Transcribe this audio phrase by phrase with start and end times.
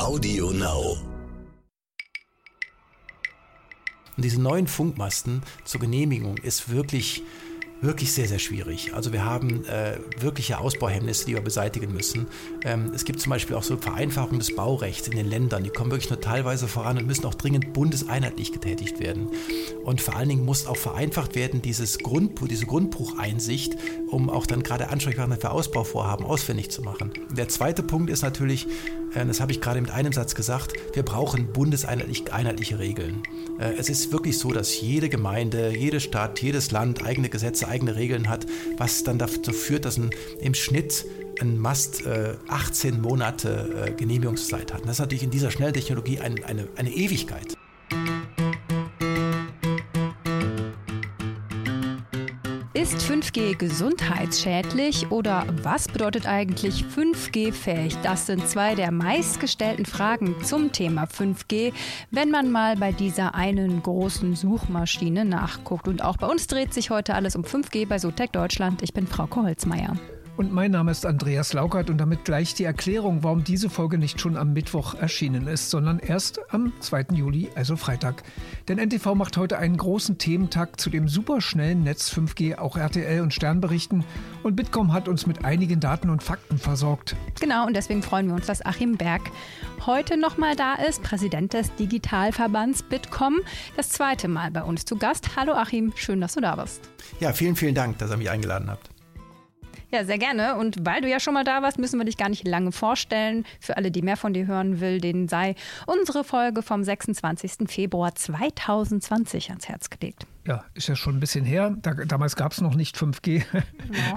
[0.00, 0.96] Audio Now.
[4.16, 7.22] Und diese neuen Funkmasten zur Genehmigung ist wirklich
[7.82, 8.92] wirklich sehr, sehr schwierig.
[8.94, 12.26] Also wir haben äh, wirkliche Ausbauhemmnisse, die wir beseitigen müssen.
[12.64, 15.64] Ähm, es gibt zum Beispiel auch so Vereinfachungen des Baurechts in den Ländern.
[15.64, 19.28] Die kommen wirklich nur teilweise voran und müssen auch dringend bundeseinheitlich getätigt werden.
[19.84, 23.76] Und vor allen Dingen muss auch vereinfacht werden, dieses Grund, diese Grundbucheinsicht,
[24.08, 27.12] um auch dann gerade Ansprechpartner für Ausbauvorhaben ausfindig zu machen.
[27.30, 28.66] Der zweite Punkt ist natürlich,
[29.14, 33.22] äh, das habe ich gerade mit einem Satz gesagt, wir brauchen bundeseinheitliche Regeln.
[33.58, 37.96] Äh, es ist wirklich so, dass jede Gemeinde, jede Stadt, jedes Land eigene Gesetze, eigene
[37.96, 40.10] Regeln hat, was dann dazu führt, dass ein,
[40.40, 41.06] im Schnitt
[41.40, 44.82] ein Mast äh, 18 Monate äh, Genehmigungszeit hat.
[44.82, 47.56] Und das ist natürlich in dieser Schnelltechnologie ein, eine, eine Ewigkeit.
[52.92, 57.96] Ist 5G gesundheitsschädlich oder was bedeutet eigentlich 5G-fähig?
[58.02, 61.72] Das sind zwei der meistgestellten Fragen zum Thema 5G,
[62.10, 65.86] wenn man mal bei dieser einen großen Suchmaschine nachguckt.
[65.86, 68.82] Und auch bei uns dreht sich heute alles um 5G bei Sotec Deutschland.
[68.82, 69.96] Ich bin Frau Koholzmeier.
[70.40, 74.22] Und mein Name ist Andreas Laukert und damit gleich die Erklärung, warum diese Folge nicht
[74.22, 77.08] schon am Mittwoch erschienen ist, sondern erst am 2.
[77.12, 78.22] Juli, also Freitag.
[78.66, 83.34] Denn NTV macht heute einen großen Thementag zu dem superschnellen Netz 5G, auch RTL und
[83.34, 84.02] Stern berichten.
[84.42, 87.16] Und Bitkom hat uns mit einigen Daten und Fakten versorgt.
[87.38, 89.20] Genau, und deswegen freuen wir uns, dass Achim Berg
[89.84, 93.40] heute nochmal da ist, Präsident des Digitalverbands Bitkom.
[93.76, 95.36] Das zweite Mal bei uns zu Gast.
[95.36, 96.80] Hallo Achim, schön, dass du da bist.
[97.18, 98.89] Ja, vielen, vielen Dank, dass ihr mich eingeladen habt.
[99.92, 100.56] Ja, sehr gerne.
[100.56, 103.44] Und weil du ja schon mal da warst, müssen wir dich gar nicht lange vorstellen.
[103.58, 107.68] Für alle, die mehr von dir hören will, denen sei unsere Folge vom 26.
[107.68, 110.26] Februar 2020 ans Herz gelegt.
[110.50, 111.76] Ja, ist ja schon ein bisschen her.
[111.80, 113.44] Da, damals gab es noch nicht 5G.
[113.54, 114.16] Ja.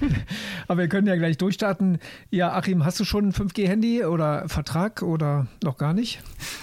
[0.66, 1.98] Aber wir können ja gleich durchstarten.
[2.30, 6.20] Ja, Achim, hast du schon ein 5G-Handy oder Vertrag oder noch gar nicht?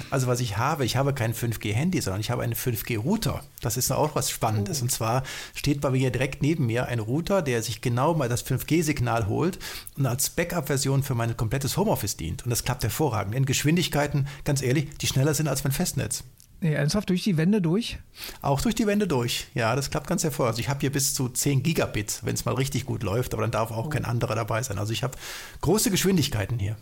[0.09, 3.41] Also was ich habe, ich habe kein 5G-Handy, sondern ich habe einen 5G-Router.
[3.61, 4.81] Das ist auch was Spannendes.
[4.81, 4.83] Oh.
[4.83, 5.23] Und zwar
[5.54, 9.59] steht bei mir direkt neben mir ein Router, der sich genau mal das 5G-Signal holt
[9.98, 12.43] und als Backup-Version für mein komplettes Homeoffice dient.
[12.43, 13.33] Und das klappt hervorragend.
[13.33, 16.25] In Geschwindigkeiten, ganz ehrlich, die schneller sind als mein Festnetz.
[16.65, 17.99] Nee, ernsthaft durch die Wände durch?
[18.42, 19.45] Auch durch die Wände durch.
[19.53, 20.53] Ja, das klappt ganz hervorragend.
[20.53, 23.43] Also ich habe hier bis zu 10 Gigabit, wenn es mal richtig gut läuft, aber
[23.43, 23.89] dann darf auch oh.
[23.89, 24.80] kein anderer dabei sein.
[24.80, 25.15] Also ich habe
[25.61, 26.75] große Geschwindigkeiten hier.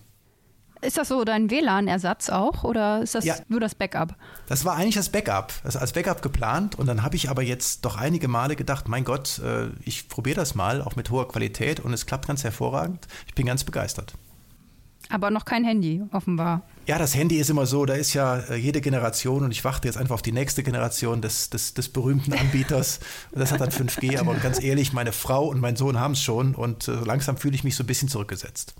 [0.79, 3.35] Ist das so dein WLAN-Ersatz auch oder ist das ja.
[3.49, 4.15] nur das Backup?
[4.47, 5.51] Das war eigentlich das Backup.
[5.63, 8.87] Das ist als Backup geplant und dann habe ich aber jetzt doch einige Male gedacht,
[8.87, 12.45] mein Gott, äh, ich probiere das mal, auch mit hoher Qualität und es klappt ganz
[12.45, 13.05] hervorragend.
[13.27, 14.13] Ich bin ganz begeistert.
[15.13, 16.63] Aber noch kein Handy, offenbar.
[16.87, 19.87] Ja, das Handy ist immer so, da ist ja äh, jede Generation und ich warte
[19.87, 22.99] jetzt einfach auf die nächste Generation des, des, des berühmten Anbieters.
[23.31, 26.55] das hat dann 5G, aber ganz ehrlich, meine Frau und mein Sohn haben es schon
[26.55, 28.73] und äh, langsam fühle ich mich so ein bisschen zurückgesetzt.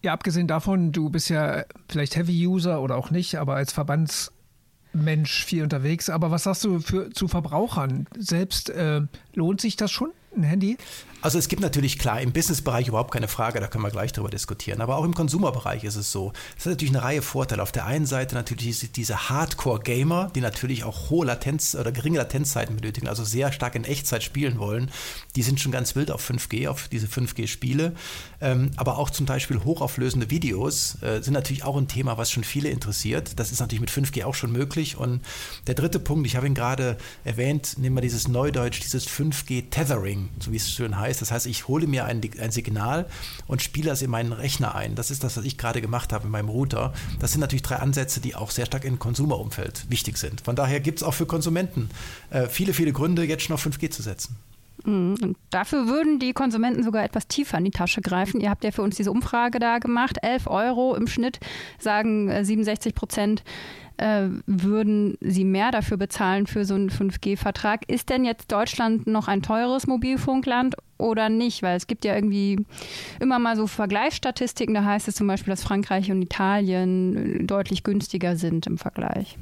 [0.00, 5.62] Ja, abgesehen davon, du bist ja vielleicht Heavy-User oder auch nicht, aber als Verbandsmensch viel
[5.62, 6.10] unterwegs.
[6.10, 8.08] Aber was sagst du für, zu Verbrauchern?
[8.18, 9.02] Selbst äh,
[9.32, 10.76] lohnt sich das schon, ein Handy?
[11.22, 14.28] Also es gibt natürlich klar im Businessbereich überhaupt keine Frage, da können wir gleich drüber
[14.28, 14.80] diskutieren.
[14.80, 16.32] Aber auch im Konsumerbereich ist es so.
[16.58, 17.62] Es hat natürlich eine Reihe Vorteile.
[17.62, 22.74] Auf der einen Seite natürlich diese Hardcore-Gamer, die natürlich auch hohe Latenz oder geringe Latenzzeiten
[22.74, 24.90] benötigen, also sehr stark in Echtzeit spielen wollen.
[25.36, 27.94] Die sind schon ganz wild auf 5G, auf diese 5G-Spiele.
[28.40, 32.42] Ähm, aber auch zum Beispiel hochauflösende Videos äh, sind natürlich auch ein Thema, was schon
[32.42, 33.38] viele interessiert.
[33.38, 34.96] Das ist natürlich mit 5G auch schon möglich.
[34.96, 35.20] Und
[35.68, 40.50] der dritte Punkt, ich habe ihn gerade erwähnt, nehmen wir dieses Neudeutsch, dieses 5G-Tethering, so
[40.50, 41.11] wie es schön heißt.
[41.18, 43.06] Das heißt, ich hole mir ein, ein Signal
[43.46, 44.94] und spiele das in meinen Rechner ein.
[44.94, 46.92] Das ist das, was ich gerade gemacht habe in meinem Router.
[47.18, 50.40] Das sind natürlich drei Ansätze, die auch sehr stark im Konsumerumfeld wichtig sind.
[50.40, 51.90] Von daher gibt es auch für Konsumenten
[52.30, 54.36] äh, viele, viele Gründe, jetzt schon auf 5G zu setzen.
[54.84, 55.16] Mhm.
[55.22, 58.40] Und dafür würden die Konsumenten sogar etwas tiefer in die Tasche greifen.
[58.40, 60.18] Ihr habt ja für uns diese Umfrage da gemacht.
[60.22, 61.40] 11 Euro im Schnitt,
[61.78, 63.44] sagen 67 äh, Prozent
[63.98, 67.88] äh, würden sie mehr dafür bezahlen für so einen 5G-Vertrag.
[67.88, 71.62] Ist denn jetzt Deutschland noch ein teures Mobilfunkland oder nicht?
[71.62, 72.64] Weil es gibt ja irgendwie
[73.20, 77.82] immer mal so Vergleichsstatistiken, da heißt es zum Beispiel, dass Frankreich und Italien äh, deutlich
[77.82, 79.36] günstiger sind im Vergleich.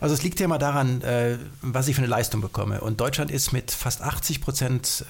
[0.00, 2.80] Also es liegt ja mal daran, äh, was ich für eine Leistung bekomme.
[2.80, 5.04] Und Deutschland ist mit fast 80 Prozent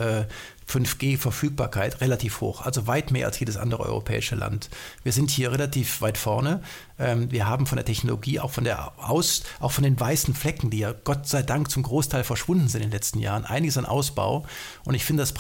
[0.69, 4.71] 5G-Verfügbarkeit relativ hoch, also weit mehr als jedes andere europäische Land.
[5.03, 6.63] Wir sind hier relativ weit vorne.
[6.99, 10.71] Ähm, wir haben von der Technologie, auch von der Aus, auch von den weißen Flecken,
[10.71, 13.85] die ja Gott sei Dank zum Großteil verschwunden sind in den letzten Jahren, einiges an
[13.85, 14.47] Ausbau.
[14.85, 15.33] Und ich finde, das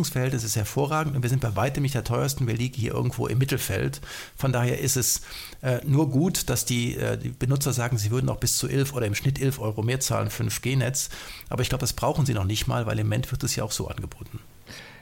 [0.00, 2.46] Preis-Leistungs-Verhältnis ist hervorragend und wir sind bei weitem nicht der teuersten.
[2.46, 4.00] Wir liegen hier irgendwo im Mittelfeld.
[4.36, 5.22] Von daher ist es
[5.62, 8.94] äh, nur gut, dass die, äh, die Benutzer sagen, sie würden auch bis zu 11
[8.94, 11.10] oder im Schnitt 11 Euro mehr zahlen für 5G-Netz.
[11.48, 13.64] Aber ich glaube, das brauchen sie noch nicht mal, weil im Moment wird es ja
[13.64, 14.40] auch so angeboten.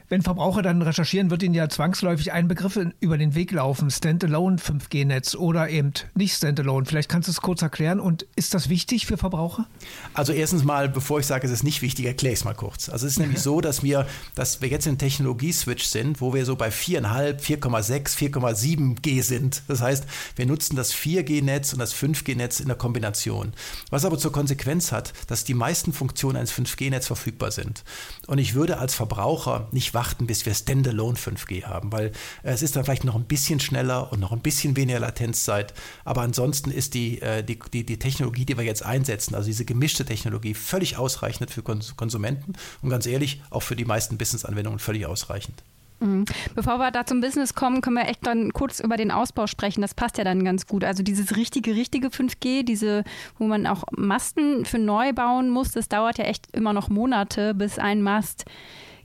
[0.09, 3.91] Wenn Verbraucher dann recherchieren, wird ihnen ja zwangsläufig ein Begriff über den Weg laufen.
[3.91, 6.87] Standalone 5G-Netz oder eben nicht Standalone.
[6.87, 7.99] Vielleicht kannst du es kurz erklären.
[7.99, 9.67] Und ist das wichtig für Verbraucher?
[10.15, 12.89] Also erstens mal, bevor ich sage, es ist nicht wichtig, erkläre ich es mal kurz.
[12.89, 16.43] Also es ist nämlich so, dass wir, dass wir jetzt in Technologie-Switch sind, wo wir
[16.43, 19.61] so bei 4,5, 4,6, 4,7G sind.
[19.67, 20.05] Das heißt,
[20.35, 23.53] wir nutzen das 4G-Netz und das 5G-Netz in der Kombination.
[23.91, 27.83] Was aber zur Konsequenz hat, dass die meisten Funktionen eines 5G-Netz verfügbar sind.
[28.25, 32.07] Und ich würde als Verbraucher nicht warten, bis wir Standalone 5G haben, weil
[32.43, 35.73] äh, es ist dann vielleicht noch ein bisschen schneller und noch ein bisschen weniger Latenzzeit.
[36.05, 39.65] Aber ansonsten ist die, äh, die, die, die Technologie, die wir jetzt einsetzen, also diese
[39.65, 45.05] gemischte Technologie, völlig ausreichend für Konsumenten und ganz ehrlich auch für die meisten Business-Anwendungen völlig
[45.05, 45.61] ausreichend.
[45.99, 46.23] Mhm.
[46.55, 49.81] Bevor wir da zum Business kommen, können wir echt dann kurz über den Ausbau sprechen.
[49.81, 50.85] Das passt ja dann ganz gut.
[50.85, 53.03] Also dieses richtige, richtige 5G, diese,
[53.37, 57.53] wo man auch Masten für neu bauen muss, das dauert ja echt immer noch Monate,
[57.53, 58.45] bis ein Mast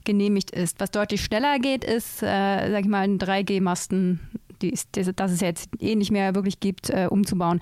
[0.05, 0.79] genehmigt ist.
[0.79, 4.19] Was deutlich schneller geht, ist, äh, sag ich mal, ein 3G-Masten,
[4.59, 7.59] das es jetzt eh nicht mehr wirklich gibt, äh, umzubauen.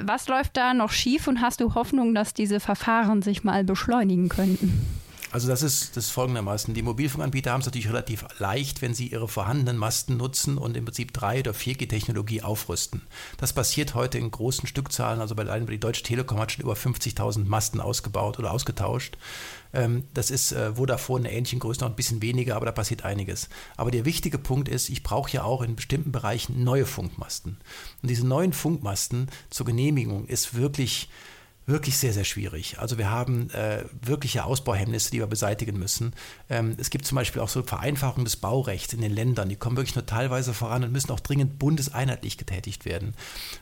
[0.00, 4.28] Was läuft da noch schief und hast du Hoffnung, dass diese Verfahren sich mal beschleunigen
[4.28, 5.03] könnten?
[5.34, 6.74] Also das ist das folgendermaßen.
[6.74, 10.84] Die Mobilfunkanbieter haben es natürlich relativ leicht, wenn sie ihre vorhandenen Masten nutzen und im
[10.84, 13.02] Prinzip 3 oder 4G-Technologie aufrüsten.
[13.38, 15.20] Das passiert heute in großen Stückzahlen.
[15.20, 19.18] Also bei die Deutsche Telekom hat schon über 50.000 Masten ausgebaut oder ausgetauscht.
[19.72, 23.04] Ähm, das ist äh, Vodafone eine ähnliche Größe, noch ein bisschen weniger, aber da passiert
[23.04, 23.48] einiges.
[23.76, 27.56] Aber der wichtige Punkt ist, ich brauche ja auch in bestimmten Bereichen neue Funkmasten.
[28.02, 31.08] Und diese neuen Funkmasten zur Genehmigung ist wirklich
[31.66, 32.78] wirklich sehr, sehr schwierig.
[32.78, 36.12] Also wir haben äh, wirkliche Ausbauhemmnisse, die wir beseitigen müssen.
[36.50, 39.76] Ähm, es gibt zum Beispiel auch so Vereinfachungen des Baurechts in den Ländern, die kommen
[39.76, 43.14] wirklich nur teilweise voran und müssen auch dringend bundeseinheitlich getätigt werden.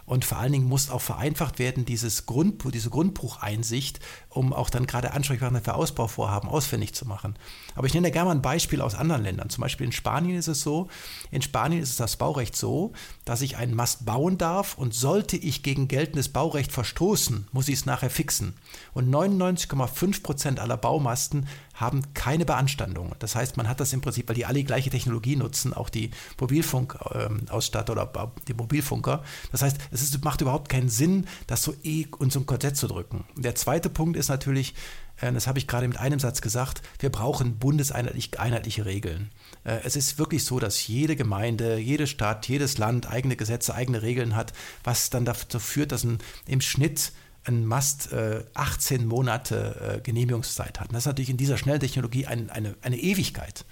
[0.04, 4.86] Und vor allen Dingen muss auch vereinfacht werden, dieses Grund, diese Grundbucheinsicht, um auch dann
[4.86, 7.36] gerade Ansprechpartner für Ausbauvorhaben ausfindig zu machen.
[7.74, 9.48] Aber ich nenne gerne mal ein Beispiel aus anderen Ländern.
[9.50, 10.88] Zum Beispiel in Spanien ist es so,
[11.30, 12.92] in Spanien ist das Baurecht so,
[13.24, 17.76] dass ich einen Mast bauen darf und sollte ich gegen geltendes Baurecht verstoßen, muss ich
[17.76, 18.54] es nachher fixen.
[18.94, 23.14] Und 99,5 Prozent aller Baumasten haben keine Beanstandung.
[23.18, 25.88] Das heißt, man hat das im Prinzip, weil die alle die gleiche Technologie nutzen, auch
[25.88, 26.10] die
[26.40, 29.22] Mobilfunkausstatter oder die Mobilfunker.
[29.52, 32.76] Das heißt, es ist, macht überhaupt keinen Sinn, das so eh und so ein Korsett
[32.76, 33.24] zu drücken.
[33.36, 34.74] Der zweite Punkt ist natürlich,
[35.20, 39.30] äh, das habe ich gerade mit einem Satz gesagt, wir brauchen bundeseinheitliche Regeln.
[39.64, 44.02] Äh, es ist wirklich so, dass jede Gemeinde, jede Stadt, jedes Land eigene Gesetze, eigene
[44.02, 44.52] Regeln hat,
[44.84, 47.12] was dann dazu führt, dass ein, im Schnitt
[47.44, 50.88] ein Mast äh, 18 Monate äh, Genehmigungszeit hat.
[50.88, 53.64] Und das ist natürlich in dieser schnellen Technologie ein, eine, eine Ewigkeit.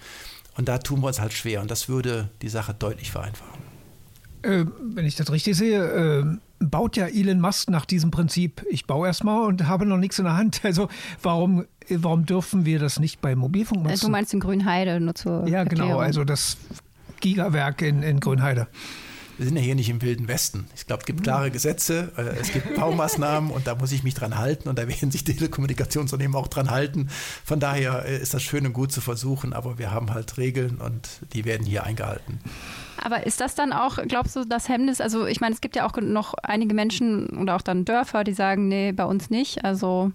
[0.57, 1.61] Und da tun wir uns halt schwer.
[1.61, 3.61] Und das würde die Sache deutlich vereinfachen.
[4.41, 6.25] Äh, wenn ich das richtig sehe, äh,
[6.59, 10.25] baut ja Elon Musk nach diesem Prinzip, ich baue erstmal und habe noch nichts in
[10.25, 10.61] der Hand.
[10.63, 10.89] Also
[11.21, 13.99] warum, warum dürfen wir das nicht bei Mobilfunkmasten?
[13.99, 15.89] Äh, du meinst in Grünheide nur zur Ja, genau, Erklärung.
[15.89, 16.57] genau, also das
[17.19, 18.67] Gigawerk in, in Grünheide
[19.41, 20.67] wir sind ja hier nicht im Wilden Westen.
[20.75, 24.13] Ich glaube, es gibt klare Gesetze, äh, es gibt Baumaßnahmen und da muss ich mich
[24.13, 27.09] dran halten und da werden sich Telekommunikationsunternehmen auch dran halten.
[27.43, 30.77] Von daher äh, ist das schön und gut zu versuchen, aber wir haben halt Regeln
[30.79, 32.39] und die werden hier eingehalten.
[33.03, 35.01] Aber ist das dann auch, glaubst du, das Hemmnis?
[35.01, 38.33] Also ich meine, es gibt ja auch noch einige Menschen oder auch dann Dörfer, die
[38.33, 39.65] sagen, nee, bei uns nicht.
[39.65, 40.11] Also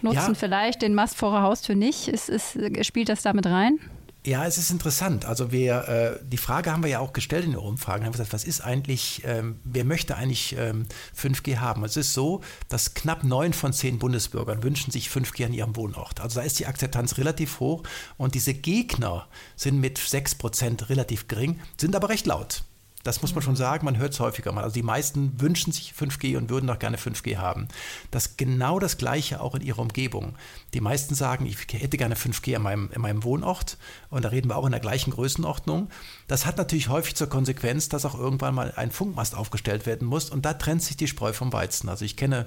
[0.00, 0.34] nutzen ja.
[0.34, 2.08] vielleicht den Mast vor der Haustür nicht.
[2.08, 3.78] Ist, ist, spielt das damit rein?
[4.24, 5.24] Ja, es ist interessant.
[5.24, 8.04] Also wir, äh, die Frage haben wir ja auch gestellt in den Umfragen.
[8.04, 10.86] Haben gesagt, was ist eigentlich, ähm, wer möchte eigentlich ähm,
[11.18, 11.82] 5G haben?
[11.82, 16.20] Es ist so, dass knapp neun von zehn Bundesbürgern wünschen sich 5G an ihrem Wohnort.
[16.20, 17.82] Also da ist die Akzeptanz relativ hoch
[18.16, 22.62] und diese Gegner sind mit sechs Prozent relativ gering, sind aber recht laut.
[23.02, 24.64] Das muss man schon sagen, man hört es häufiger mal.
[24.64, 27.68] Also die meisten wünschen sich 5G und würden doch gerne 5G haben.
[28.10, 30.34] Das genau das Gleiche auch in ihrer Umgebung.
[30.74, 33.76] Die meisten sagen, ich hätte gerne 5G in meinem, in meinem Wohnort
[34.10, 35.88] und da reden wir auch in der gleichen Größenordnung.
[36.28, 40.30] Das hat natürlich häufig zur Konsequenz, dass auch irgendwann mal ein Funkmast aufgestellt werden muss
[40.30, 41.88] und da trennt sich die Spreu vom Weizen.
[41.88, 42.46] Also ich kenne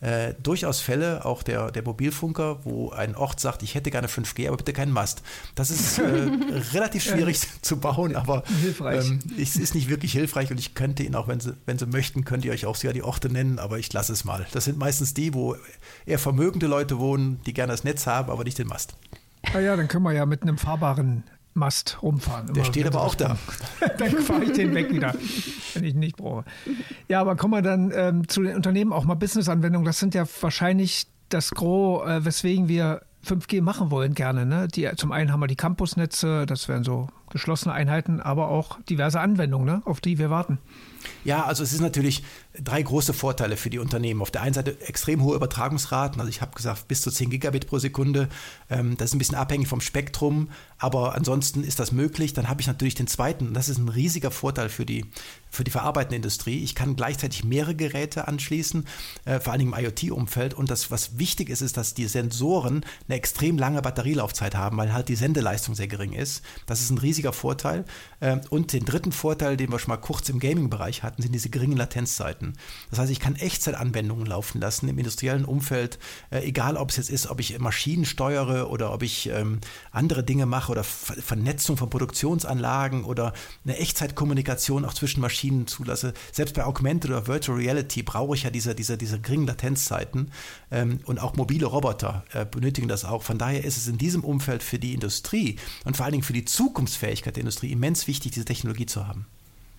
[0.00, 4.46] äh, durchaus Fälle, auch der, der Mobilfunker, wo ein Ort sagt, ich hätte gerne 5G,
[4.46, 5.22] aber bitte keinen Mast.
[5.54, 6.02] Das ist äh,
[6.72, 8.44] relativ schwierig zu bauen, aber
[8.90, 11.86] ähm, es ist nicht wirklich hilfreich und ich könnte ihn auch, wenn Sie, wenn Sie
[11.86, 14.46] möchten, könnt ihr euch auch sogar die Orte nennen, aber ich lasse es mal.
[14.52, 15.56] Das sind meistens die, wo
[16.06, 18.96] eher vermögende Leute wohnen, die gerne das Netz haben, aber nicht den Mast.
[19.52, 21.24] Ah ja, dann können wir ja mit einem fahrbaren
[21.58, 22.52] Mast rumfahren.
[22.54, 23.36] Der steht aber auch da.
[23.98, 25.14] dann fahre ich den weg wieder,
[25.74, 26.44] wenn ich ihn nicht brauche.
[27.08, 29.84] Ja, aber kommen wir dann ähm, zu den Unternehmen auch mal Business-Anwendungen.
[29.84, 34.46] Das sind ja wahrscheinlich das Gros, äh, weswegen wir 5G machen wollen gerne.
[34.46, 34.68] Ne?
[34.68, 39.20] Die, zum einen haben wir die Campusnetze, das wären so geschlossene Einheiten, aber auch diverse
[39.20, 39.82] Anwendungen, ne?
[39.84, 40.58] auf die wir warten.
[41.24, 42.22] Ja, also es ist natürlich
[42.62, 44.22] drei große Vorteile für die Unternehmen.
[44.22, 47.66] Auf der einen Seite extrem hohe Übertragungsraten, also ich habe gesagt bis zu 10 Gigabit
[47.66, 48.28] pro Sekunde.
[48.70, 52.32] Ähm, das ist ein bisschen abhängig vom Spektrum, aber ansonsten ist das möglich.
[52.32, 55.04] Dann habe ich natürlich den zweiten, das ist ein riesiger Vorteil für die,
[55.50, 56.62] für die verarbeitende Industrie.
[56.62, 58.86] Ich kann gleichzeitig mehrere Geräte anschließen,
[59.24, 60.54] äh, vor Dingen im IoT-Umfeld.
[60.54, 64.92] Und das, was wichtig ist, ist, dass die Sensoren eine extrem lange Batterielaufzeit haben, weil
[64.92, 66.42] halt die Sendeleistung sehr gering ist.
[66.66, 67.84] Das ist ein riesiger Vorteil.
[68.20, 71.50] Ähm, und den dritten Vorteil, den wir schon mal kurz im Gaming-Bereich hatten, sind diese
[71.50, 72.54] geringen Latenzzeiten.
[72.90, 75.98] Das heißt, ich kann Echtzeitanwendungen laufen lassen im industriellen Umfeld,
[76.30, 80.24] äh, egal ob es jetzt ist, ob ich Maschinen steuere oder ob ich ähm, andere
[80.24, 83.32] Dinge mache oder Ver Vernetzung von Produktionsanlagen oder
[83.64, 86.14] eine Echtzeitkommunikation auch zwischen Maschinen zulasse.
[86.32, 90.30] Selbst bei Augmented oder Virtual Reality brauche ich ja diese, diese, diese geringen Latenzzeiten
[90.70, 93.22] ähm, und auch mobile Roboter äh, benötigen das auch.
[93.22, 96.32] Von daher ist es in diesem Umfeld für die Industrie und vor allen Dingen für
[96.32, 99.26] die Zukunftsfähigkeit der Industrie immens wichtig, diese Technologie zu haben.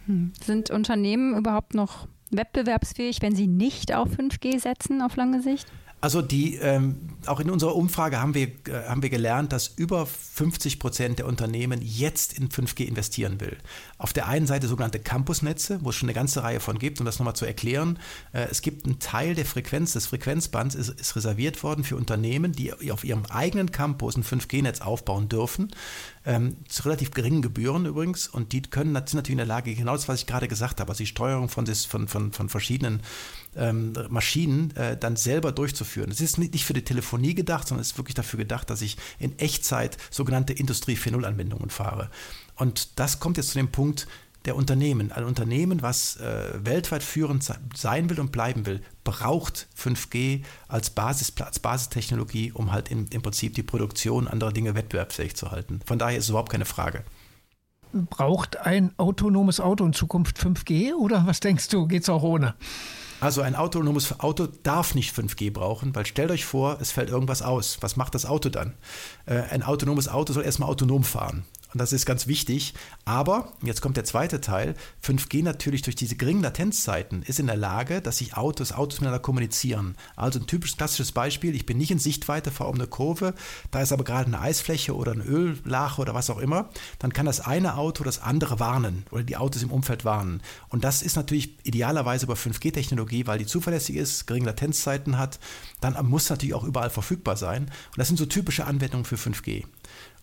[0.10, 0.34] Hm.
[0.44, 5.68] Sind Unternehmen überhaupt noch wettbewerbsfähig, wenn sie nicht auf 5G setzen auf lange Sicht?
[6.02, 10.06] Also die, ähm, auch in unserer Umfrage haben wir, äh, haben wir gelernt, dass über
[10.06, 13.58] 50 Prozent der Unternehmen jetzt in 5G investieren will.
[13.98, 17.06] Auf der einen Seite sogenannte Campusnetze, wo es schon eine ganze Reihe von gibt, um
[17.06, 18.00] das nochmal zu erklären.
[18.32, 22.54] Äh, es gibt einen Teil der Frequenz, des Frequenzbands ist, ist reserviert worden für Unternehmen,
[22.54, 25.70] die auf ihrem eigenen Campus ein 5G-Netz aufbauen dürfen
[26.26, 28.28] ähm, zu relativ geringen Gebühren übrigens.
[28.28, 30.90] Und die können sind natürlich in der Lage, genau das, was ich gerade gesagt habe,
[30.90, 33.02] also die Steuerung von, von, von, von verschiedenen
[33.56, 36.12] ähm, Maschinen äh, dann selber durchzuführen.
[36.12, 38.98] Es ist nicht für die Telefonie gedacht, sondern es ist wirklich dafür gedacht, dass ich
[39.18, 42.10] in Echtzeit sogenannte Industrie 4.0-Anwendungen fahre.
[42.56, 44.08] Und das kommt jetzt zu dem Punkt,
[44.46, 47.44] der Unternehmen, ein Unternehmen, was äh, weltweit führend
[47.76, 53.22] sein will und bleiben will, braucht 5G als, Basis, als Basistechnologie, um halt in, im
[53.22, 55.82] Prinzip die Produktion anderer Dinge wettbewerbsfähig zu halten.
[55.86, 57.04] Von daher ist es überhaupt keine Frage.
[57.92, 62.54] Braucht ein autonomes Auto in Zukunft 5G oder was denkst du, geht es auch ohne?
[63.22, 67.42] Also ein autonomes Auto darf nicht 5G brauchen, weil stellt euch vor, es fällt irgendwas
[67.42, 67.78] aus.
[67.82, 68.76] Was macht das Auto dann?
[69.26, 71.44] Äh, ein autonomes Auto soll erstmal autonom fahren.
[71.74, 72.74] Und das ist ganz wichtig.
[73.06, 77.58] Aber, jetzt kommt der zweite Teil, 5G natürlich durch diese geringen Latenzzeiten ist in der
[77.58, 79.96] Lage, dass sich Autos, Autos miteinander kommunizieren.
[80.16, 83.34] Also ein typisches klassisches Beispiel, ich bin nicht in Sichtweite, fahre um eine Kurve,
[83.72, 87.26] da ist aber gerade eine Eisfläche oder eine Öllache oder was auch immer, dann kann
[87.26, 90.42] das eine Auto das andere warnen oder die Autos im Umfeld warnen.
[90.70, 95.40] Und das ist natürlich idealerweise über 5G-Technologie, weil die zuverlässig ist, geringe Latenzzeiten hat,
[95.82, 97.64] dann muss natürlich auch überall verfügbar sein.
[97.64, 99.66] Und das sind so typische Anwendungen für 5G.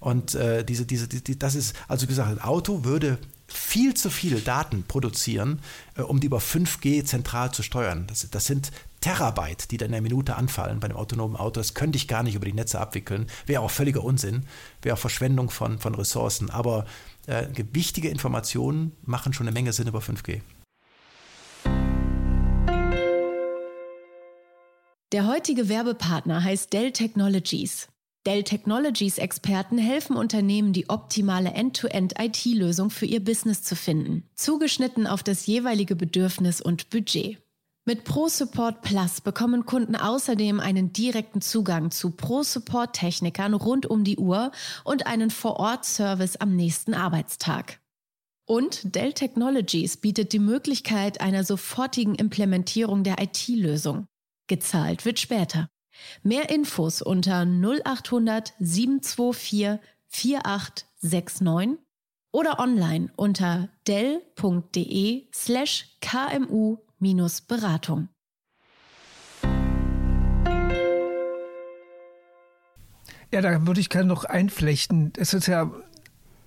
[0.01, 4.41] Und äh, diese, diese, die, das ist, also gesagt, ein Auto würde viel zu viele
[4.41, 5.61] Daten produzieren,
[5.97, 8.07] äh, um die über 5G zentral zu steuern.
[8.09, 11.61] Das, das sind Terabyte, die dann in der Minute anfallen bei einem autonomen Auto.
[11.61, 13.27] Das könnte ich gar nicht über die Netze abwickeln.
[13.47, 14.47] Wäre auch völliger Unsinn,
[14.83, 16.51] wäre auch Verschwendung von, von Ressourcen.
[16.51, 16.87] Aber
[17.27, 20.41] äh, wichtige Informationen machen schon eine Menge Sinn über 5G.
[25.13, 27.89] Der heutige Werbepartner heißt Dell Technologies.
[28.27, 35.23] Dell Technologies Experten helfen Unternehmen, die optimale End-to-End-IT-Lösung für ihr Business zu finden, zugeschnitten auf
[35.23, 37.39] das jeweilige Bedürfnis und Budget.
[37.85, 44.51] Mit ProSupport Plus bekommen Kunden außerdem einen direkten Zugang zu ProSupport-Technikern rund um die Uhr
[44.83, 47.79] und einen Vor-Ort-Service am nächsten Arbeitstag.
[48.45, 54.09] Und Dell Technologies bietet die Möglichkeit einer sofortigen Implementierung der IT-Lösung.
[54.49, 55.69] Gezahlt wird später.
[56.23, 61.79] Mehr Infos unter 0800 724 4869
[62.33, 68.09] oder online unter dell.de slash kmu-beratung.
[73.33, 75.13] Ja, da würde ich gerne noch einflechten.
[75.17, 75.71] Es ist ja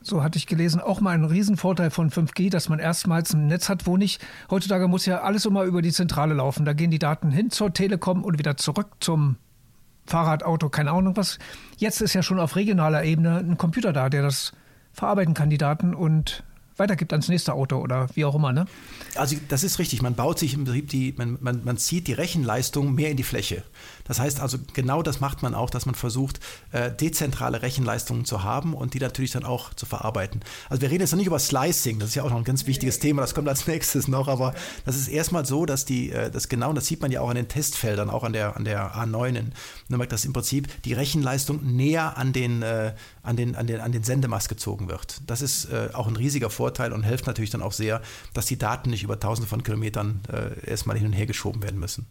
[0.01, 3.69] so hatte ich gelesen, auch mal ein Riesenvorteil von 5G, dass man erstmals ein Netz
[3.69, 6.65] hat, wo nicht, heutzutage muss ja alles immer über die Zentrale laufen.
[6.65, 9.35] Da gehen die Daten hin zur Telekom und wieder zurück zum
[10.05, 11.37] Fahrrad, Auto, keine Ahnung was.
[11.77, 14.53] Jetzt ist ja schon auf regionaler Ebene ein Computer da, der das
[14.91, 16.43] verarbeiten kann, die Daten und
[16.79, 18.65] weitergibt ans nächste Auto oder wie auch immer, ne?
[19.15, 20.01] Also das ist richtig.
[20.01, 23.23] Man baut sich im Prinzip die, man, man, man zieht die Rechenleistung mehr in die
[23.23, 23.63] Fläche.
[24.09, 26.39] Das heißt also, genau das macht man auch, dass man versucht,
[26.71, 30.41] äh, dezentrale Rechenleistungen zu haben und die natürlich dann auch zu verarbeiten.
[30.67, 32.65] Also wir reden jetzt noch nicht über Slicing, das ist ja auch noch ein ganz
[32.65, 36.31] wichtiges Thema, das kommt als nächstes noch, aber das ist erstmal so, dass die, äh,
[36.31, 38.95] das genau, das sieht man ja auch an den Testfeldern, auch an der, an der
[38.95, 39.51] A9 in
[39.89, 43.91] Nürnberg, dass im Prinzip die Rechenleistung näher an den, äh, an den, an den, an
[43.91, 45.21] den Sendemast gezogen wird.
[45.27, 48.01] Das ist auch ein riesiger Vorteil und hilft natürlich dann auch sehr,
[48.33, 51.79] dass die Daten nicht über tausende von Kilometern äh, erstmal hin und her geschoben werden
[51.79, 52.05] müssen.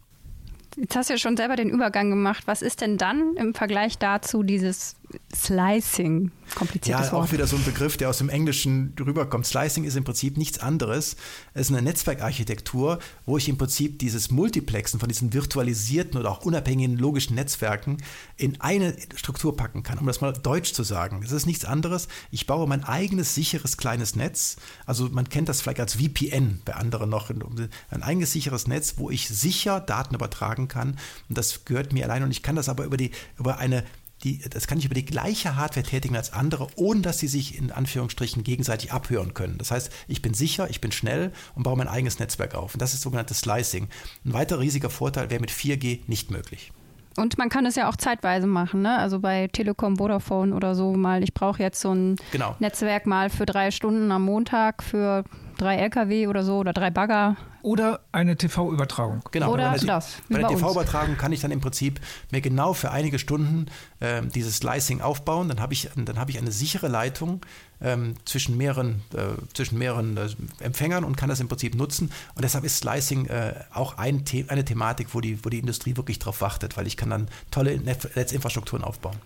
[0.75, 2.43] Jetzt hast du ja schon selber den Übergang gemacht.
[2.45, 4.95] Was ist denn dann im Vergleich dazu dieses
[5.33, 7.27] Slicing, kompliziertes ja, Wort.
[7.27, 9.45] auch wieder so ein Begriff, der aus dem Englischen rüberkommt.
[9.45, 11.15] Slicing ist im Prinzip nichts anderes.
[11.53, 16.45] Es ist eine Netzwerkarchitektur, wo ich im Prinzip dieses Multiplexen von diesen virtualisierten oder auch
[16.45, 17.97] unabhängigen logischen Netzwerken
[18.37, 19.97] in eine Struktur packen kann.
[19.97, 21.21] Um das mal deutsch zu sagen.
[21.23, 22.07] Es ist nichts anderes.
[22.31, 24.57] Ich baue mein eigenes sicheres kleines Netz.
[24.85, 27.29] Also man kennt das vielleicht als VPN bei anderen noch.
[27.29, 30.97] Ein eigenes sicheres Netz, wo ich sicher Daten übertragen kann.
[31.29, 32.23] Und das gehört mir allein.
[32.23, 33.83] Und ich kann das aber über, die, über eine
[34.23, 37.57] die, das kann ich über die gleiche Hardware tätigen als andere, ohne dass sie sich
[37.57, 39.57] in Anführungsstrichen gegenseitig abhören können.
[39.57, 42.73] Das heißt, ich bin sicher, ich bin schnell und baue mein eigenes Netzwerk auf.
[42.73, 43.87] Und das ist sogenanntes Slicing.
[44.25, 46.71] Ein weiterer riesiger Vorteil wäre mit 4G nicht möglich.
[47.15, 48.97] Und man kann es ja auch zeitweise machen, ne?
[48.97, 52.55] Also bei Telekom, Vodafone oder so mal, ich brauche jetzt so ein genau.
[52.59, 55.25] Netzwerk mal für drei Stunden am Montag für
[55.59, 57.35] drei LKW oder so oder drei Bagger.
[57.61, 59.21] Oder eine TV-Übertragung.
[59.31, 59.53] Genau.
[59.53, 60.17] Oder bei das.
[60.29, 61.99] Bei der TV-Übertragung kann ich dann im Prinzip
[62.31, 63.67] mir genau für einige Stunden
[63.99, 65.49] äh, dieses Slicing aufbauen.
[65.49, 67.41] Dann habe ich, hab ich eine sichere Leitung
[67.81, 72.11] ähm, zwischen mehreren, äh, zwischen mehreren äh, Empfängern und kann das im Prinzip nutzen.
[72.35, 75.97] Und deshalb ist Slicing äh, auch ein The eine Thematik, wo die, wo die Industrie
[75.97, 79.17] wirklich drauf wartet, weil ich kann dann tolle Netzinfrastrukturen aufbauen.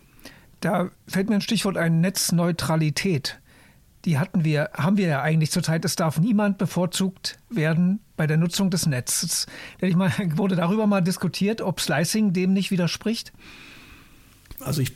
[0.60, 3.40] Da fällt mir ein Stichwort ein, Netzneutralität
[4.06, 5.86] die hatten wir, haben wir ja eigentlich zurzeit.
[5.86, 9.48] Es darf niemand bevorzugt werden bei der Nutzung des Netzes.
[9.80, 13.32] Ich mal, wurde darüber mal diskutiert, ob Slicing dem nicht widerspricht?
[14.60, 14.92] Also ich,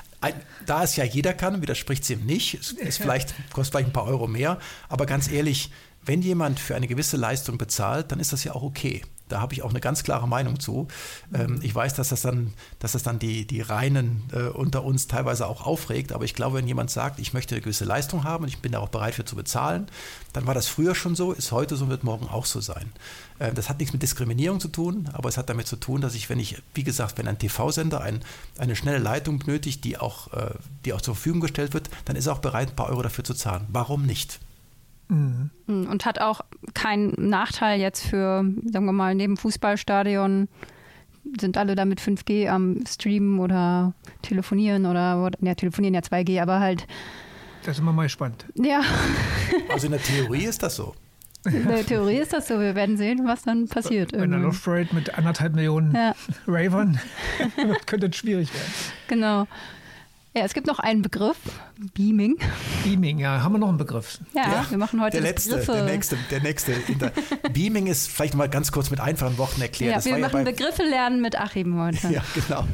[0.66, 2.54] da es ja jeder kann, widerspricht es ihm nicht.
[2.54, 4.58] Es ist vielleicht, kostet vielleicht ein paar Euro mehr,
[4.88, 5.70] aber ganz ehrlich,
[6.04, 9.02] wenn jemand für eine gewisse Leistung bezahlt, dann ist das ja auch okay.
[9.32, 10.88] Da habe ich auch eine ganz klare Meinung zu.
[11.34, 15.08] Ähm, ich weiß, dass das dann, dass das dann die, die Reinen äh, unter uns
[15.08, 18.44] teilweise auch aufregt, aber ich glaube, wenn jemand sagt, ich möchte eine gewisse Leistung haben
[18.44, 19.86] und ich bin da auch bereit für zu bezahlen,
[20.32, 22.92] dann war das früher schon so, ist heute so und wird morgen auch so sein.
[23.38, 26.14] Äh, das hat nichts mit Diskriminierung zu tun, aber es hat damit zu tun, dass
[26.14, 28.20] ich, wenn ich, wie gesagt, wenn ein TV-Sender ein,
[28.58, 30.50] eine schnelle Leitung benötigt, die auch, äh,
[30.84, 33.24] die auch zur Verfügung gestellt wird, dann ist er auch bereit, ein paar Euro dafür
[33.24, 33.66] zu zahlen.
[33.68, 34.40] Warum nicht?
[35.08, 35.50] Mhm.
[35.66, 36.40] Und hat auch
[36.74, 40.48] keinen Nachteil jetzt für, sagen wir mal, neben Fußballstadion
[41.40, 46.60] sind alle da mit 5G am Streamen oder telefonieren oder, ja, telefonieren ja 2G, aber
[46.60, 46.86] halt.
[47.64, 48.46] Das ist immer mal spannend.
[48.54, 48.82] Ja.
[49.68, 50.94] Also in der Theorie ist das so.
[51.44, 52.60] In der Theorie ist das so.
[52.60, 54.12] Wir werden sehen, was dann passiert.
[54.12, 56.14] Bei einer Luftrate mit anderthalb Millionen ja.
[56.46, 57.00] Ravern
[57.86, 58.72] könnte es schwierig werden.
[59.08, 59.46] Genau.
[60.34, 61.36] Ja, es gibt noch einen Begriff,
[61.92, 62.38] Beaming.
[62.84, 64.18] Beaming, ja, haben wir noch einen Begriff.
[64.34, 65.72] Ja, ja wir machen heute der letzte, Begriffe.
[65.72, 66.72] Der nächste, der nächste.
[67.52, 69.90] Beaming ist vielleicht mal ganz kurz mit einfachen Worten erklärt.
[69.90, 72.08] Ja, das wir machen ja Begriffe lernen mit Achim heute.
[72.08, 72.66] Ja, genau.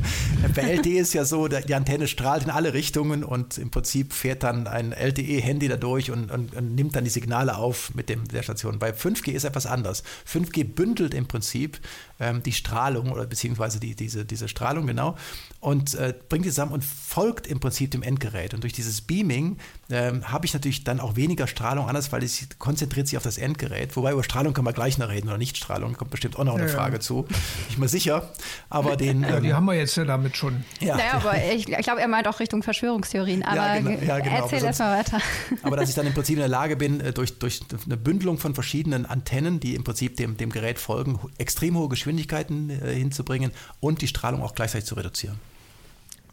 [0.55, 4.45] Bei LTE ist ja so, die Antenne strahlt in alle Richtungen und im Prinzip fährt
[4.45, 8.29] dann ein LTE-Handy da durch und, und, und, nimmt dann die Signale auf mit dem,
[8.29, 8.79] der Station.
[8.79, 10.05] Bei 5G ist etwas anders.
[10.33, 11.81] 5G bündelt im Prinzip
[12.21, 15.17] ähm, die Strahlung oder beziehungsweise die, diese, diese Strahlung, genau,
[15.61, 18.55] und äh, bringt die zusammen und folgt im Prinzip dem Endgerät.
[18.55, 19.59] Und durch dieses Beaming
[19.91, 23.39] ähm, habe ich natürlich dann auch weniger Strahlung, anders, weil es konzentriert sich auf das
[23.39, 23.97] Endgerät.
[23.97, 26.69] Wobei über Strahlung kann man gleich noch reden oder Nichtstrahlung, kommt bestimmt auch noch eine
[26.69, 27.01] ja, Frage ja.
[27.01, 27.27] zu.
[27.69, 28.31] Nicht mal sicher,
[28.71, 29.23] aber den.
[29.23, 30.65] Ja, die ähm, haben wir jetzt ja damit schon.
[30.81, 30.97] Ja.
[30.97, 33.43] Naja, aber ich, ich glaube, er meint auch Richtung Verschwörungstheorien.
[33.43, 34.37] Aber ja, genau, ja, genau.
[34.37, 35.21] erzähl erstmal weiter.
[35.63, 38.39] Aber dass ich dann im Prinzip in der Lage bin, äh, durch, durch eine Bündelung
[38.39, 43.53] von verschiedenen Antennen, die im Prinzip dem, dem Gerät folgen, extrem hohe Geschwindigkeiten äh, hinzubringen
[43.81, 45.37] und die Strahlung auch gleichzeitig zu reduzieren.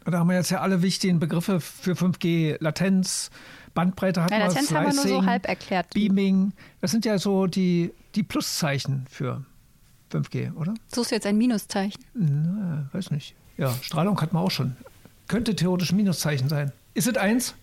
[0.06, 3.32] Da haben wir jetzt ja alle wichtigen Begriffe für 5G, Latenz,
[3.74, 5.94] Bandbreite hat ja, wir, Latenz Slicing, haben wir nur so halb erklärt.
[5.94, 9.44] Beaming, das sind ja so die, die Pluszeichen für
[10.14, 10.76] 5G, oder?
[10.94, 12.06] Suchst du jetzt ein Minuszeichen?
[12.14, 13.36] Na, weiß nicht.
[13.58, 14.78] Ja, Strahlung hat man auch schon.
[15.28, 16.72] Könnte theoretisch ein Minuszeichen sein.
[16.94, 17.56] Ist es eins?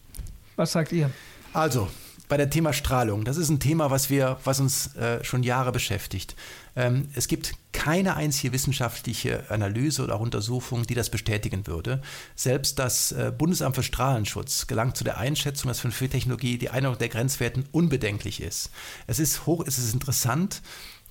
[0.57, 1.11] Was sagt ihr?
[1.55, 1.88] Also,
[2.29, 5.70] bei der Thema Strahlung, das ist ein Thema, was, wir, was uns äh, schon Jahre
[5.70, 6.35] beschäftigt.
[6.75, 12.00] Ähm, es gibt keine einzige wissenschaftliche Analyse oder auch Untersuchung, die das bestätigen würde.
[12.36, 17.08] Selbst das äh, Bundesamt für Strahlenschutz gelangt zu der Einschätzung, dass 5G-Technologie die Einung der
[17.08, 18.70] Grenzwerten unbedenklich ist.
[19.08, 20.62] Es ist hoch, es ist interessant,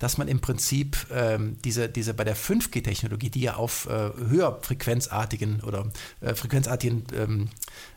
[0.02, 5.60] dass man im Prinzip ähm, diese, diese bei der 5G-Technologie, die ja auf äh, höherfrequenzartigen
[5.60, 7.50] oder äh, frequenzartigen ähm,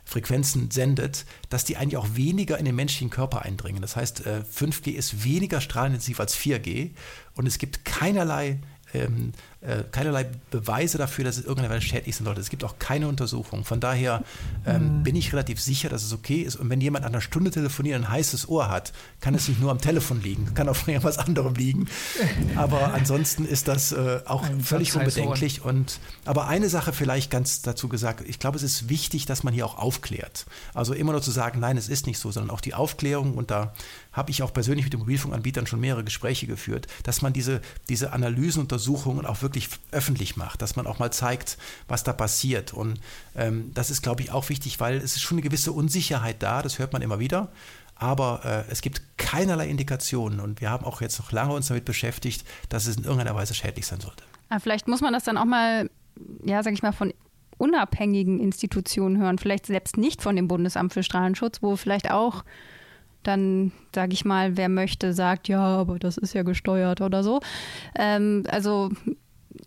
[0.04, 3.82] Frequenzen sendet, dass die eigentlich auch weniger in den menschlichen Körper eindringen.
[3.82, 6.92] Das heißt, äh, 5G ist weniger strahlintensiv als 4G
[7.34, 8.60] und es gibt keinerlei
[8.94, 9.32] ähm,
[9.66, 12.40] äh, keinerlei Beweise dafür, dass es irgendwann schädlich sein sollte.
[12.40, 13.64] Es gibt auch keine Untersuchung.
[13.64, 14.22] Von daher
[14.64, 15.02] ähm, mhm.
[15.02, 16.56] bin ich relativ sicher, dass es okay ist.
[16.56, 19.60] Und wenn jemand an einer Stunde telefoniert und ein heißes Ohr hat, kann es nicht
[19.60, 21.88] nur am Telefon liegen, kann auch von irgendwas anderem liegen.
[22.54, 25.62] Aber ansonsten ist das äh, auch ein völlig unbedenklich.
[25.62, 29.52] Und, aber eine Sache vielleicht ganz dazu gesagt, ich glaube, es ist wichtig, dass man
[29.52, 30.46] hier auch aufklärt.
[30.74, 33.50] Also immer nur zu sagen, nein, es ist nicht so, sondern auch die Aufklärung und
[33.50, 33.74] da
[34.12, 38.12] habe ich auch persönlich mit den Mobilfunkanbietern schon mehrere Gespräche geführt, dass man diese, diese
[38.12, 41.56] Analysen, Untersuchungen auch wirklich wirklich öffentlich macht, dass man auch mal zeigt,
[41.88, 42.74] was da passiert.
[42.74, 43.00] Und
[43.34, 46.62] ähm, das ist, glaube ich, auch wichtig, weil es ist schon eine gewisse Unsicherheit da,
[46.62, 47.48] das hört man immer wieder.
[47.94, 51.86] Aber äh, es gibt keinerlei Indikationen und wir haben auch jetzt noch lange uns damit
[51.86, 54.22] beschäftigt, dass es in irgendeiner Weise schädlich sein sollte.
[54.50, 55.88] Aber vielleicht muss man das dann auch mal,
[56.44, 57.14] ja, sag ich mal, von
[57.56, 62.44] unabhängigen Institutionen hören, vielleicht selbst nicht von dem Bundesamt für Strahlenschutz, wo vielleicht auch
[63.22, 67.40] dann, sage ich mal, wer möchte, sagt, ja, aber das ist ja gesteuert oder so.
[67.96, 68.90] Ähm, also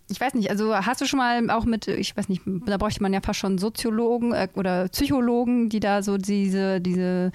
[0.10, 3.02] ich weiß nicht, also hast du schon mal auch mit, ich weiß nicht, da bräuchte
[3.02, 7.32] man ja fast schon Soziologen äh, oder Psychologen, die da so diese, diese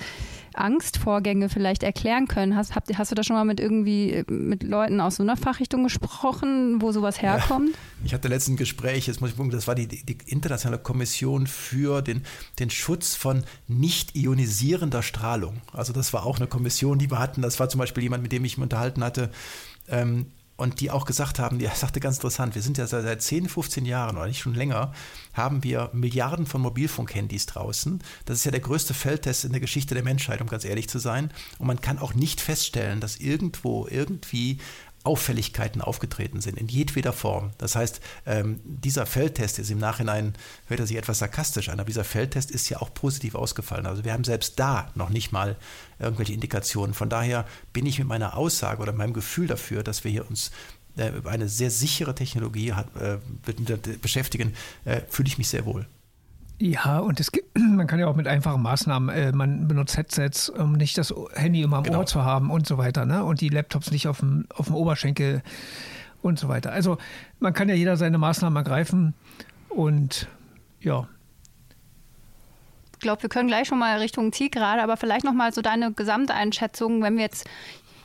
[0.55, 2.57] Angstvorgänge vielleicht erklären können.
[2.57, 5.83] Hast, habt, hast du da schon mal mit irgendwie mit Leuten aus so einer Fachrichtung
[5.83, 7.71] gesprochen, wo sowas herkommt?
[7.71, 10.81] Ja, ich hatte letztens ein Gespräch, jetzt muss ich gucken, das war die, die internationale
[10.81, 12.23] Kommission für den,
[12.59, 15.61] den Schutz von nicht ionisierender Strahlung.
[15.73, 17.43] Also das war auch eine Kommission, die wir hatten.
[17.43, 19.31] Das war zum Beispiel jemand, mit dem ich mich unterhalten hatte.
[19.89, 23.49] Ähm, und die auch gesagt haben, die sagte ganz interessant, wir sind ja seit 10,
[23.49, 24.93] 15 Jahren oder nicht schon länger,
[25.33, 28.03] haben wir Milliarden von Mobilfunkhandys draußen.
[28.25, 30.99] Das ist ja der größte Feldtest in der Geschichte der Menschheit, um ganz ehrlich zu
[30.99, 31.31] sein.
[31.59, 34.59] Und man kann auch nicht feststellen, dass irgendwo irgendwie
[35.05, 37.51] Auffälligkeiten aufgetreten sind, in jedweder Form.
[37.59, 40.35] Das heißt, ähm, dieser Feldtest ist im Nachhinein,
[40.67, 43.87] hört er sich etwas sarkastisch an, aber dieser Feldtest ist ja auch positiv ausgefallen.
[43.87, 45.57] Also wir haben selbst da noch nicht mal
[45.99, 46.95] irgendwelche Indikationen.
[46.95, 50.51] Von daher bin ich mit meiner Aussage oder meinem Gefühl dafür, dass wir hier uns
[50.97, 53.19] äh, über eine sehr sichere Technologie hat, äh,
[54.01, 55.87] beschäftigen, äh, fühle ich mich sehr wohl.
[56.59, 60.49] Ja, und es gibt, man kann ja auch mit einfachen Maßnahmen, äh, man benutzt Headsets,
[60.49, 62.01] um nicht das Handy immer am genau.
[62.01, 63.25] Ohr zu haben und so weiter, ne?
[63.25, 65.43] Und die Laptops nicht auf dem, auf dem Oberschenkel
[66.23, 66.73] und so weiter.
[66.73, 66.99] Also
[67.39, 69.15] man kann ja jeder seine Maßnahmen ergreifen
[69.69, 70.29] und
[70.81, 71.09] ja.
[72.93, 75.93] Ich glaube, wir können gleich schon mal Richtung Zielgerade, aber vielleicht noch mal so deine
[75.93, 77.47] Gesamteinschätzung, wenn wir jetzt,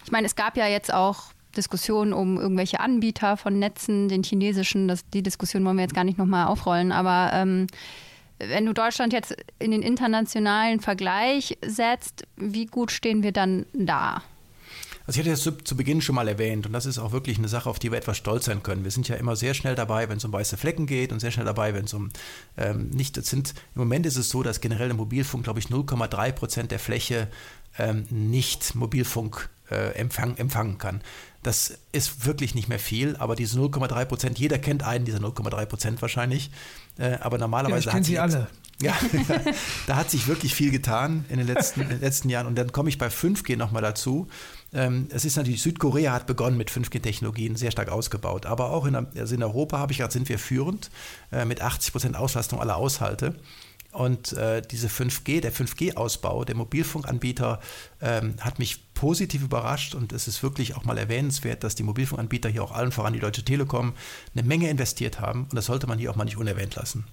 [0.03, 4.87] ich meine, es gab ja jetzt auch Diskussionen um irgendwelche Anbieter von Netzen, den chinesischen,
[4.87, 7.67] das, die Diskussion wollen wir jetzt gar nicht nochmal aufrollen, aber ähm,
[8.39, 14.23] wenn du Deutschland jetzt in den internationalen Vergleich setzt, wie gut stehen wir dann da?
[15.05, 17.39] Also ich hatte das zu, zu, Beginn schon mal erwähnt und das ist auch wirklich
[17.39, 18.83] eine Sache, auf die wir etwas stolz sein können.
[18.83, 21.31] Wir sind ja immer sehr schnell dabei, wenn es um weiße Flecken geht und sehr
[21.31, 22.11] schnell dabei, wenn es um
[22.57, 23.55] ähm, nicht sind.
[23.73, 27.27] Im Moment ist es so, dass generell im Mobilfunk, glaube ich, 0,3 Prozent der Fläche
[27.79, 31.01] ähm, nicht Mobilfunk äh, empfang, empfangen kann.
[31.43, 35.65] Das ist wirklich nicht mehr viel, aber diese 0,3 Prozent, jeder kennt einen dieser 0,3
[35.65, 36.51] Prozent wahrscheinlich.
[36.97, 38.47] Äh, aber normalerweise ja, ich hat sie alle.
[38.81, 38.97] Ja,
[39.87, 42.47] da hat sich wirklich viel getan in den letzten, in den letzten Jahren.
[42.47, 44.29] Und dann komme ich bei 5G nochmal dazu.
[44.71, 48.45] Ähm, es ist natürlich, Südkorea hat begonnen mit 5G-Technologien, sehr stark ausgebaut.
[48.45, 50.91] Aber auch in, also in Europa, habe ich gerade, sind wir führend
[51.33, 53.35] äh, mit 80 Prozent Auslastung aller Haushalte.
[53.91, 57.59] Und äh, diese 5G, der 5G-Ausbau der Mobilfunkanbieter
[58.01, 62.49] ähm, hat mich positiv überrascht und es ist wirklich auch mal erwähnenswert, dass die Mobilfunkanbieter
[62.49, 63.93] hier auch allen voran die Deutsche Telekom
[64.35, 67.05] eine Menge investiert haben und das sollte man hier auch mal nicht unerwähnt lassen.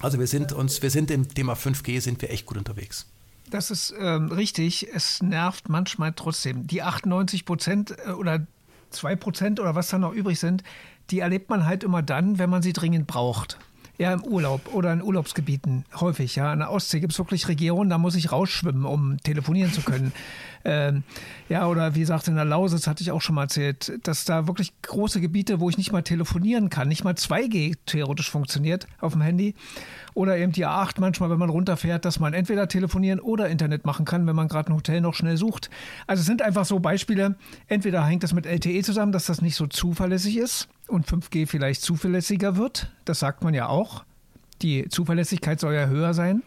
[0.00, 3.06] Also wir sind uns, wir sind im Thema 5G sind wir echt gut unterwegs.
[3.50, 4.88] Das ist ähm, richtig.
[4.92, 6.66] Es nervt manchmal trotzdem.
[6.66, 8.46] Die 98 Prozent äh, oder
[8.90, 10.62] 2 Prozent oder was da noch übrig sind,
[11.10, 13.58] die erlebt man halt immer dann, wenn man sie dringend braucht.
[13.98, 16.36] Ja, im Urlaub oder in Urlaubsgebieten häufig.
[16.36, 19.80] Ja, an der Ostsee gibt es wirklich Regionen, da muss ich rausschwimmen, um telefonieren zu
[19.80, 20.12] können.
[20.66, 21.02] ähm,
[21.48, 24.46] ja, oder wie gesagt, in der Lausitz hatte ich auch schon mal erzählt, dass da
[24.46, 29.12] wirklich große Gebiete, wo ich nicht mal telefonieren kann, nicht mal 2G theoretisch funktioniert auf
[29.12, 29.54] dem Handy.
[30.12, 34.04] Oder eben die A8 manchmal, wenn man runterfährt, dass man entweder telefonieren oder Internet machen
[34.04, 35.70] kann, wenn man gerade ein Hotel noch schnell sucht.
[36.06, 37.36] Also es sind einfach so Beispiele.
[37.66, 41.82] Entweder hängt das mit LTE zusammen, dass das nicht so zuverlässig ist und 5G vielleicht
[41.82, 42.92] zuverlässiger wird.
[43.04, 44.04] Das sagt man ja auch.
[44.62, 46.42] Die Zuverlässigkeit soll ja höher sein.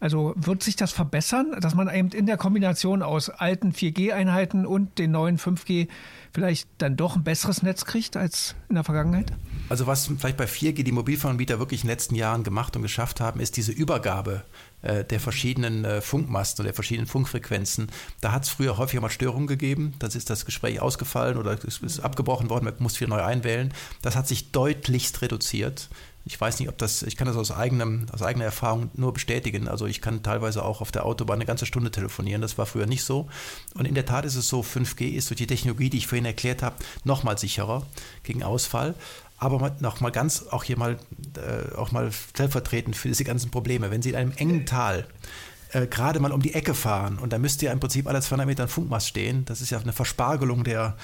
[0.00, 4.98] Also wird sich das verbessern, dass man eben in der Kombination aus alten 4G-Einheiten und
[4.98, 5.88] den neuen 5G
[6.32, 9.32] vielleicht dann doch ein besseres Netz kriegt als in der Vergangenheit?
[9.68, 13.20] Also was vielleicht bei 4G die Mobilfunkanbieter wirklich in den letzten Jahren gemacht und geschafft
[13.20, 14.42] haben, ist diese Übergabe
[14.82, 17.88] äh, der verschiedenen äh, Funkmasten oder der verschiedenen Funkfrequenzen.
[18.20, 19.94] Da hat es früher häufig mal Störungen gegeben.
[20.00, 23.72] Dann ist das Gespräch ausgefallen oder es ist abgebrochen worden, man muss wieder neu einwählen.
[24.02, 25.88] Das hat sich deutlichst reduziert.
[26.26, 29.68] Ich weiß nicht, ob das, ich kann das aus, eigenem, aus eigener Erfahrung nur bestätigen.
[29.68, 32.40] Also ich kann teilweise auch auf der Autobahn eine ganze Stunde telefonieren.
[32.40, 33.28] Das war früher nicht so.
[33.74, 36.24] Und in der Tat ist es so, 5G ist durch die Technologie, die ich vorhin
[36.24, 37.86] erklärt habe, nochmal sicherer
[38.22, 38.94] gegen Ausfall.
[39.36, 40.98] Aber noch mal ganz, auch hier mal,
[41.36, 43.90] äh, auch mal stellvertretend für diese ganzen Probleme.
[43.90, 45.06] Wenn Sie in einem engen Tal
[45.72, 48.46] äh, gerade mal um die Ecke fahren und da müsste ja im Prinzip alle 200
[48.46, 50.96] Meter ein Funkmast stehen, das ist ja eine Verspargelung der,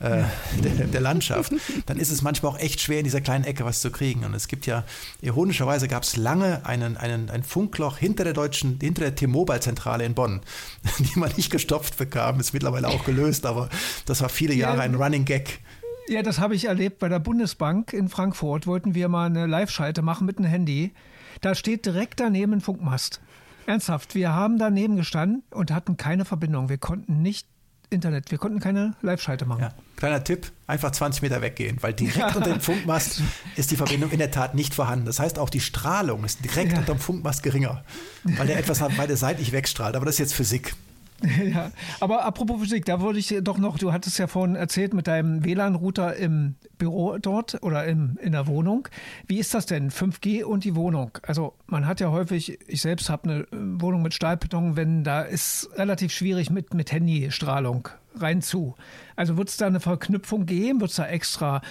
[0.00, 0.22] äh,
[0.62, 1.52] der, der, Landschaft,
[1.86, 4.24] dann ist es manchmal auch echt schwer, in dieser kleinen Ecke was zu kriegen.
[4.24, 4.84] Und es gibt ja,
[5.22, 10.14] ironischerweise gab es lange einen, einen, ein Funkloch hinter der deutschen, hinter der T-Mobile-Zentrale in
[10.14, 10.40] Bonn,
[10.98, 13.68] die man nicht gestopft bekam, ist mittlerweile auch gelöst, aber
[14.06, 15.60] das war viele Jahre ein Running Gag.
[16.08, 18.66] Ja, das habe ich erlebt bei der Bundesbank in Frankfurt.
[18.66, 20.94] Wollten wir mal eine Live-Schalte machen mit einem Handy.
[21.42, 23.20] Da steht direkt daneben ein Funkmast.
[23.66, 26.70] Ernsthaft, wir haben daneben gestanden und hatten keine Verbindung.
[26.70, 27.46] Wir konnten nicht
[27.90, 29.62] Internet, wir konnten keine Live-Schalte machen.
[29.62, 29.72] Ja.
[29.96, 33.22] Kleiner Tipp, einfach 20 Meter weggehen, weil direkt unter dem Funkmast
[33.56, 35.06] ist die Verbindung in der Tat nicht vorhanden.
[35.06, 36.78] Das heißt, auch die Strahlung ist direkt ja.
[36.78, 37.84] unter dem Funkmast geringer,
[38.24, 39.96] weil der etwas beide seitlich wegstrahlt.
[39.96, 40.74] Aber das ist jetzt Physik.
[41.52, 45.06] Ja, aber apropos Physik, da würde ich doch noch, du hattest ja vorhin erzählt mit
[45.06, 48.88] deinem WLAN-Router im Büro dort oder im, in der Wohnung.
[49.26, 51.10] Wie ist das denn, 5G und die Wohnung?
[51.22, 55.22] Also man hat ja häufig, ich selbst habe eine äh, Wohnung mit Stahlbeton, wenn da
[55.22, 58.74] ist relativ schwierig mit, mit Handystrahlung rein zu.
[59.16, 60.80] Also wird es da eine Verknüpfung geben?
[60.80, 61.62] Wird es da extra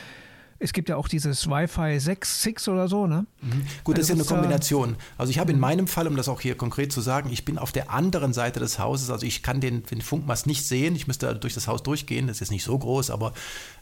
[0.59, 3.25] es gibt ja auch dieses Wi-Fi 6, 6 oder so, ne?
[3.41, 3.65] Mhm.
[3.83, 4.95] Gut, das also ist ja eine Kombination.
[5.17, 5.61] Also ich habe in mhm.
[5.61, 8.59] meinem Fall, um das auch hier konkret zu sagen, ich bin auf der anderen Seite
[8.59, 11.83] des Hauses, also ich kann den, den Funkmast nicht sehen, ich müsste durch das Haus
[11.83, 13.33] durchgehen, das ist nicht so groß, aber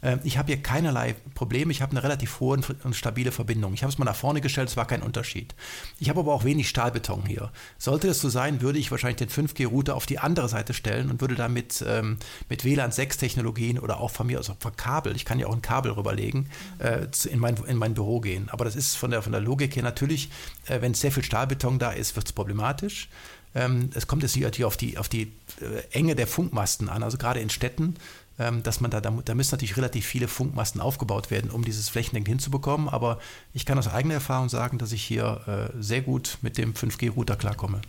[0.01, 3.73] äh, ich habe hier keinerlei Probleme, ich habe eine relativ hohe und stabile Verbindung.
[3.73, 5.55] Ich habe es mal nach vorne gestellt, es war kein Unterschied.
[5.99, 7.51] Ich habe aber auch wenig Stahlbeton hier.
[7.77, 11.21] Sollte das so sein, würde ich wahrscheinlich den 5G-Router auf die andere Seite stellen und
[11.21, 12.17] würde damit ähm,
[12.49, 15.61] mit WLAN 6-Technologien oder auch von mir aus also Kabel, ich kann ja auch ein
[15.61, 16.49] Kabel rüberlegen,
[16.80, 18.49] äh, in, mein, in mein Büro gehen.
[18.49, 20.30] Aber das ist von der, von der Logik her natürlich,
[20.67, 23.10] äh, wenn sehr viel Stahlbeton da ist, wird es problematisch.
[23.54, 27.17] Ähm, es kommt jetzt natürlich auf die, auf die äh, Enge der Funkmasten an, also
[27.17, 27.95] gerade in Städten
[28.38, 31.89] ähm, dass man da, da, da, müssen natürlich relativ viele Funkmasten aufgebaut werden, um dieses
[31.89, 32.89] flächendeckend hinzubekommen.
[32.89, 33.19] Aber
[33.54, 37.38] ich kann aus eigener Erfahrung sagen, dass ich hier äh, sehr gut mit dem 5G-Router
[37.38, 37.82] klarkomme.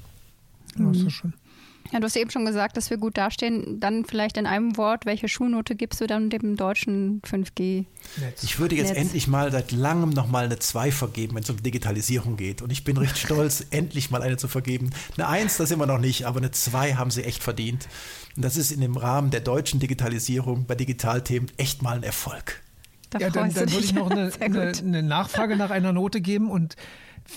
[0.79, 1.35] Ja, ist so schön.
[1.93, 3.81] Ja, du hast eben schon gesagt, dass wir gut dastehen.
[3.81, 7.85] Dann vielleicht in einem Wort, welche Schulnote gibst du dann dem deutschen 5G?
[8.21, 8.43] Netz.
[8.43, 8.99] Ich würde jetzt Netz.
[8.99, 12.63] endlich mal seit langem nochmal eine 2 vergeben, wenn es um Digitalisierung geht.
[12.63, 14.91] Und ich bin recht stolz, endlich mal eine zu vergeben.
[15.17, 17.89] Eine 1, das immer noch nicht, aber eine 2 haben sie echt verdient.
[18.37, 22.63] Und das ist in dem Rahmen der deutschen Digitalisierung bei Digitalthemen echt mal ein Erfolg.
[23.11, 26.51] Da ja, dann, dann würde ich noch eine, eine, eine Nachfrage nach einer Note geben
[26.51, 26.77] und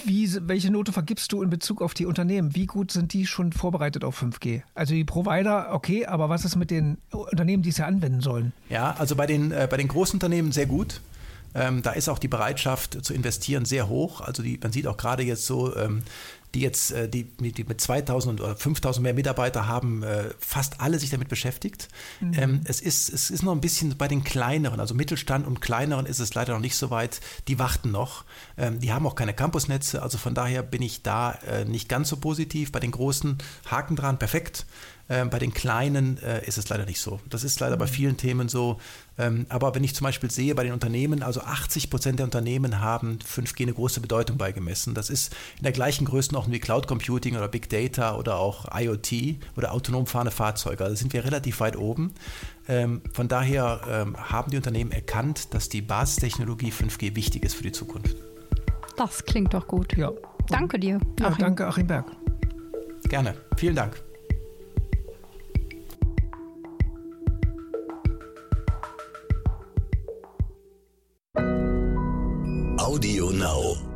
[0.05, 2.55] wie, welche Note vergibst du in Bezug auf die Unternehmen?
[2.55, 4.61] Wie gut sind die schon vorbereitet auf 5G?
[4.75, 8.53] Also die Provider, okay, aber was ist mit den Unternehmen, die es ja anwenden sollen?
[8.69, 11.01] Ja, also bei den, äh, bei den Großunternehmen sehr gut.
[11.55, 14.21] Ähm, da ist auch die Bereitschaft zu investieren sehr hoch.
[14.21, 16.03] Also die, man sieht auch gerade jetzt so, ähm,
[16.55, 20.99] die jetzt, äh, die, die mit 2000 oder 5000 mehr Mitarbeiter haben, äh, fast alle
[20.99, 21.89] sich damit beschäftigt.
[22.19, 22.33] Mhm.
[22.35, 26.05] Ähm, es, ist, es ist noch ein bisschen bei den kleineren, also Mittelstand und kleineren
[26.05, 27.21] ist es leider noch nicht so weit.
[27.47, 28.25] Die warten noch.
[28.57, 32.09] Ähm, die haben auch keine Campusnetze, also von daher bin ich da äh, nicht ganz
[32.09, 32.71] so positiv.
[32.71, 33.37] Bei den großen
[33.69, 34.65] Haken dran, perfekt.
[35.09, 37.19] Ähm, bei den kleinen äh, ist es leider nicht so.
[37.29, 37.79] Das ist leider mhm.
[37.79, 38.79] bei vielen Themen so.
[39.17, 42.79] Ähm, aber wenn ich zum Beispiel sehe bei den Unternehmen, also 80 Prozent der Unternehmen
[42.79, 44.93] haben 5G eine große Bedeutung beigemessen.
[44.93, 49.39] Das ist in der gleichen Größenordnung wie Cloud Computing oder Big Data oder auch IoT
[49.57, 50.83] oder autonom fahrende Fahrzeuge.
[50.83, 52.13] Also sind wir relativ weit oben.
[52.67, 57.63] Ähm, von daher ähm, haben die Unternehmen erkannt, dass die Basistechnologie 5G wichtig ist für
[57.63, 58.15] die Zukunft.
[58.95, 59.97] Das klingt doch gut.
[59.97, 60.11] Ja.
[60.49, 60.99] Danke dir.
[61.19, 62.11] Ja, danke, Achim Berg.
[63.07, 63.35] Gerne.
[63.55, 64.08] Vielen Dank.
[72.89, 73.88] Audio Now.